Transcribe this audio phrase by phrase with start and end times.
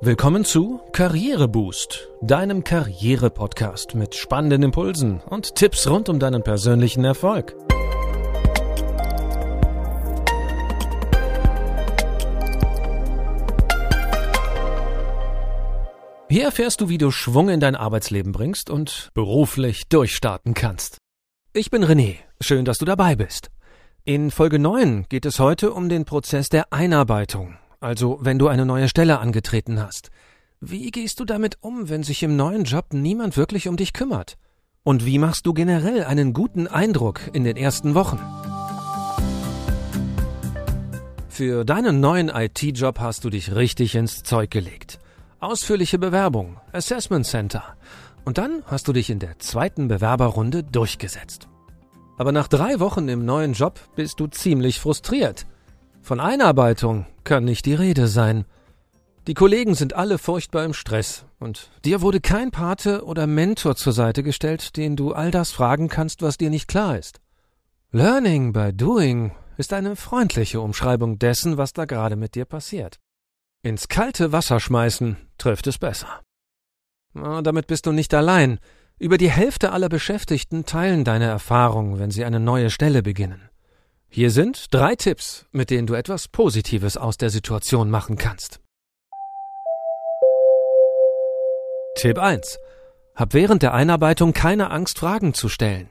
[0.00, 7.56] Willkommen zu Karriereboost, deinem Karriere-Podcast mit spannenden Impulsen und Tipps rund um deinen persönlichen Erfolg.
[16.28, 20.98] Hier erfährst du, wie du Schwung in dein Arbeitsleben bringst und beruflich durchstarten kannst.
[21.52, 23.50] Ich bin René, schön, dass du dabei bist.
[24.04, 28.66] In Folge 9 geht es heute um den Prozess der Einarbeitung also wenn du eine
[28.66, 30.10] neue Stelle angetreten hast.
[30.60, 34.36] Wie gehst du damit um, wenn sich im neuen Job niemand wirklich um dich kümmert?
[34.82, 38.18] Und wie machst du generell einen guten Eindruck in den ersten Wochen?
[41.28, 44.98] Für deinen neuen IT-Job hast du dich richtig ins Zeug gelegt.
[45.38, 47.62] Ausführliche Bewerbung, Assessment Center.
[48.24, 51.46] Und dann hast du dich in der zweiten Bewerberrunde durchgesetzt.
[52.16, 55.46] Aber nach drei Wochen im neuen Job bist du ziemlich frustriert.
[56.02, 58.46] Von Einarbeitung kann nicht die Rede sein.
[59.26, 63.92] Die Kollegen sind alle furchtbar im Stress, und dir wurde kein Pate oder Mentor zur
[63.92, 67.20] Seite gestellt, den du all das fragen kannst, was dir nicht klar ist.
[67.92, 72.96] Learning by doing ist eine freundliche Umschreibung dessen, was da gerade mit dir passiert.
[73.62, 76.22] Ins kalte Wasser schmeißen trifft es besser.
[77.12, 78.58] Damit bist du nicht allein.
[78.98, 83.47] Über die Hälfte aller Beschäftigten teilen deine Erfahrungen, wenn sie eine neue Stelle beginnen.
[84.10, 88.58] Hier sind drei Tipps, mit denen du etwas Positives aus der Situation machen kannst.
[91.94, 92.58] Tipp 1.
[93.14, 95.90] Hab während der Einarbeitung keine Angst, Fragen zu stellen.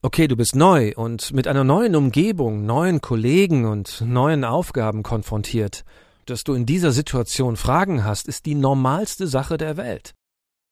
[0.00, 5.84] Okay, du bist neu und mit einer neuen Umgebung, neuen Kollegen und neuen Aufgaben konfrontiert.
[6.24, 10.14] Dass du in dieser Situation Fragen hast, ist die normalste Sache der Welt.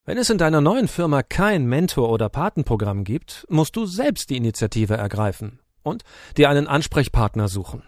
[0.06, 4.38] Wenn es in deiner neuen Firma kein Mentor- oder Patenprogramm gibt, musst du selbst die
[4.38, 6.02] Initiative ergreifen und
[6.36, 7.82] dir einen Ansprechpartner suchen.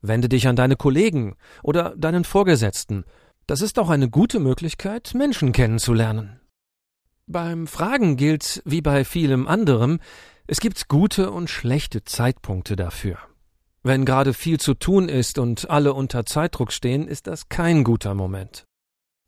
[0.00, 3.04] Wende dich an deine Kollegen oder deinen Vorgesetzten.
[3.46, 6.40] Das ist auch eine gute Möglichkeit, Menschen kennenzulernen.
[7.26, 10.00] Beim Fragen gilt, wie bei vielem anderem,
[10.46, 13.16] es gibt gute und schlechte Zeitpunkte dafür.
[13.82, 18.14] Wenn gerade viel zu tun ist und alle unter Zeitdruck stehen, ist das kein guter
[18.14, 18.64] Moment.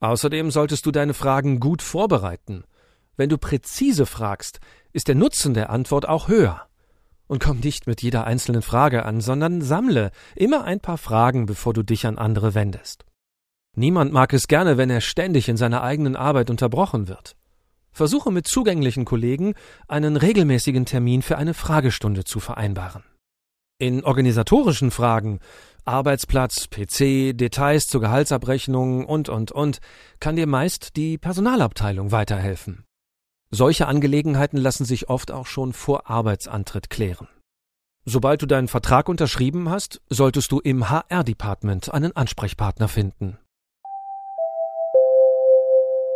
[0.01, 2.65] Außerdem solltest du deine Fragen gut vorbereiten.
[3.17, 4.61] Wenn du präzise fragst,
[4.93, 6.66] ist der Nutzen der Antwort auch höher.
[7.29, 11.73] Und komm nicht mit jeder einzelnen Frage an, sondern sammle immer ein paar Fragen, bevor
[11.73, 13.05] du dich an andere wendest.
[13.75, 17.37] Niemand mag es gerne, wenn er ständig in seiner eigenen Arbeit unterbrochen wird.
[17.93, 19.55] Versuche mit zugänglichen Kollegen
[19.89, 23.05] einen regelmäßigen Termin für eine Fragestunde zu vereinbaren.
[23.79, 25.41] In organisatorischen Fragen
[25.85, 29.79] Arbeitsplatz, PC, Details zur Gehaltsabrechnung und und und
[30.21, 32.85] kann dir meist die Personalabteilung weiterhelfen.
[33.51, 37.29] Solche Angelegenheiten lassen sich oft auch schon vor Arbeitsantritt klären.
[38.05, 43.39] Sobald du deinen Vertrag unterschrieben hast, solltest du im HR-Department einen Ansprechpartner finden.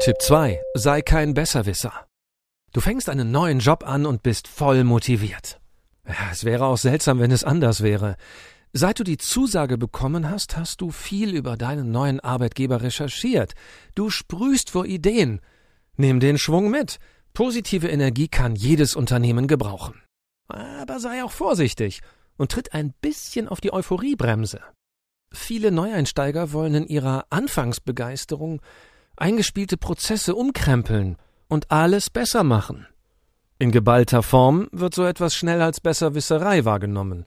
[0.02, 0.60] Tipp 2.
[0.74, 1.92] Sei kein Besserwisser.
[2.72, 5.60] Du fängst einen neuen Job an und bist voll motiviert.
[6.30, 8.16] Es wäre auch seltsam, wenn es anders wäre.
[8.72, 13.54] Seit du die Zusage bekommen hast, hast du viel über deinen neuen Arbeitgeber recherchiert.
[13.94, 15.40] Du sprühst vor Ideen.
[15.96, 16.98] Nimm den Schwung mit.
[17.32, 20.00] Positive Energie kann jedes Unternehmen gebrauchen.
[20.48, 22.00] Aber sei auch vorsichtig
[22.36, 24.60] und tritt ein bisschen auf die Euphoriebremse.
[25.32, 28.60] Viele Neueinsteiger wollen in ihrer Anfangsbegeisterung
[29.16, 31.16] eingespielte Prozesse umkrempeln
[31.48, 32.86] und alles besser machen.
[33.58, 37.26] In geballter Form wird so etwas schnell als Besserwisserei wahrgenommen,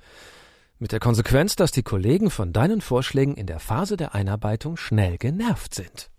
[0.80, 5.18] mit der Konsequenz, dass die Kollegen von deinen Vorschlägen in der Phase der Einarbeitung schnell
[5.18, 6.10] genervt sind.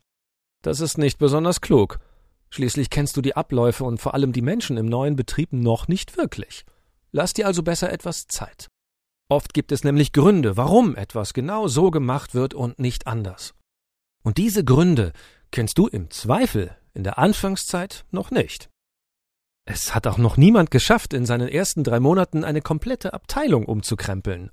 [0.63, 1.99] Das ist nicht besonders klug
[2.55, 6.17] Schließlich kennst du die Abläufe und vor allem die Menschen im neuen Betrieb noch nicht
[6.17, 6.65] wirklich.
[7.11, 8.69] Lass dir also besser etwas Zeit.
[9.29, 13.55] Oft gibt es nämlich Gründe, warum etwas genau so gemacht wird und nicht anders.
[14.23, 15.13] Und diese Gründe
[15.51, 18.71] kennst du im Zweifel in der Anfangszeit noch nicht.
[19.65, 24.53] Es hat auch noch niemand geschafft, in seinen ersten drei Monaten eine komplette Abteilung umzukrempeln.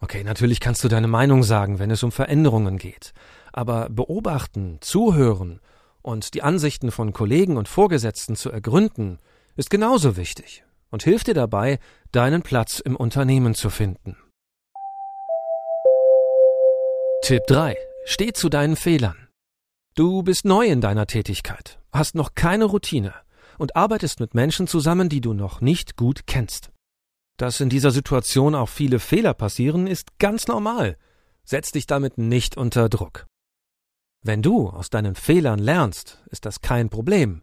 [0.00, 3.12] Okay, natürlich kannst du deine Meinung sagen, wenn es um Veränderungen geht.
[3.52, 5.60] Aber beobachten, zuhören
[6.02, 9.18] und die Ansichten von Kollegen und Vorgesetzten zu ergründen,
[9.56, 11.78] ist genauso wichtig und hilft dir dabei,
[12.12, 14.16] deinen Platz im Unternehmen zu finden.
[17.22, 17.76] Tipp 3.
[18.06, 19.28] Steh zu deinen Fehlern.
[19.94, 23.14] Du bist neu in deiner Tätigkeit, hast noch keine Routine
[23.58, 26.70] und arbeitest mit Menschen zusammen, die du noch nicht gut kennst.
[27.36, 30.96] Dass in dieser Situation auch viele Fehler passieren, ist ganz normal.
[31.44, 33.26] Setz dich damit nicht unter Druck.
[34.22, 37.42] Wenn du aus deinen Fehlern lernst, ist das kein Problem.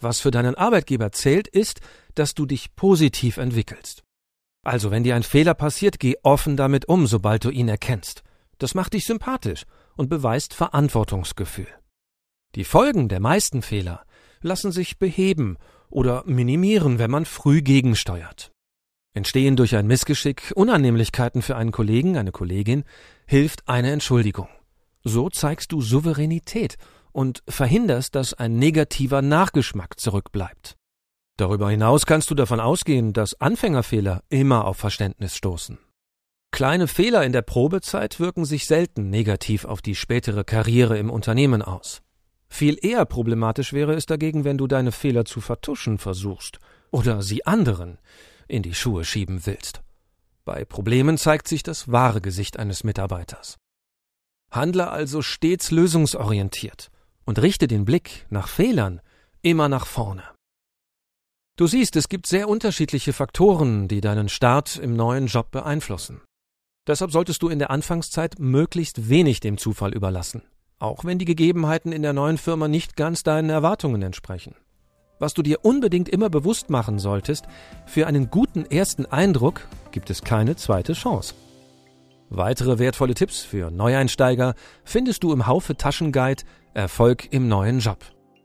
[0.00, 1.80] Was für deinen Arbeitgeber zählt, ist,
[2.14, 4.02] dass du dich positiv entwickelst.
[4.64, 8.24] Also, wenn dir ein Fehler passiert, geh offen damit um, sobald du ihn erkennst.
[8.58, 9.64] Das macht dich sympathisch
[9.96, 11.68] und beweist Verantwortungsgefühl.
[12.56, 14.02] Die Folgen der meisten Fehler
[14.40, 15.56] lassen sich beheben
[15.88, 18.50] oder minimieren, wenn man früh gegensteuert.
[19.14, 22.84] Entstehen durch ein Missgeschick Unannehmlichkeiten für einen Kollegen, eine Kollegin,
[23.26, 24.48] hilft eine Entschuldigung.
[25.08, 26.78] So zeigst du Souveränität
[27.12, 30.74] und verhinderst, dass ein negativer Nachgeschmack zurückbleibt.
[31.36, 35.78] Darüber hinaus kannst du davon ausgehen, dass Anfängerfehler immer auf Verständnis stoßen.
[36.50, 41.62] Kleine Fehler in der Probezeit wirken sich selten negativ auf die spätere Karriere im Unternehmen
[41.62, 42.02] aus.
[42.48, 46.58] Viel eher problematisch wäre es dagegen, wenn du deine Fehler zu vertuschen versuchst
[46.90, 47.98] oder sie anderen
[48.48, 49.82] in die Schuhe schieben willst.
[50.44, 53.56] Bei Problemen zeigt sich das wahre Gesicht eines Mitarbeiters.
[54.56, 56.90] Handle also stets lösungsorientiert
[57.24, 59.00] und richte den Blick nach Fehlern
[59.42, 60.24] immer nach vorne.
[61.56, 66.20] Du siehst, es gibt sehr unterschiedliche Faktoren, die deinen Start im neuen Job beeinflussen.
[66.86, 70.42] Deshalb solltest du in der Anfangszeit möglichst wenig dem Zufall überlassen,
[70.78, 74.54] auch wenn die Gegebenheiten in der neuen Firma nicht ganz deinen Erwartungen entsprechen.
[75.18, 77.46] Was du dir unbedingt immer bewusst machen solltest,
[77.86, 81.34] für einen guten ersten Eindruck gibt es keine zweite Chance.
[82.28, 86.42] Weitere wertvolle Tipps für Neueinsteiger findest du im Haufe Taschenguide
[86.74, 87.98] Erfolg im neuen Job.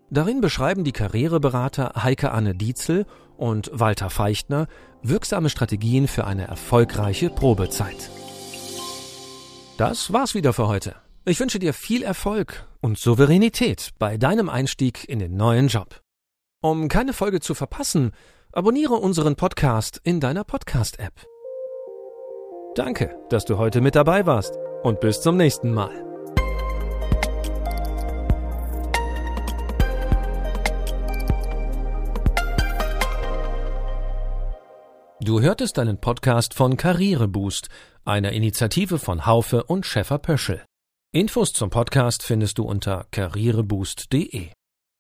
[0.10, 3.06] Darin beschreiben die Karriereberater Heike Anne Dietzel
[3.38, 4.68] und Walter Feichtner
[5.01, 8.10] wirksame Strategien für eine erfolgreiche Probezeit.
[9.78, 10.95] Das war's wieder für heute.
[11.25, 16.01] Ich wünsche dir viel Erfolg und Souveränität bei deinem Einstieg in den neuen Job.
[16.62, 18.12] Um keine Folge zu verpassen,
[18.51, 21.31] abonniere unseren Podcast in deiner Podcast-App.
[22.75, 25.91] Danke, dass du heute mit dabei warst und bis zum nächsten Mal.
[35.19, 37.68] Du hörtest einen Podcast von Karriereboost,
[38.06, 40.63] einer Initiative von Haufe und Schäfer Pöschel.
[41.12, 44.50] Infos zum Podcast findest du unter karriereboost.de.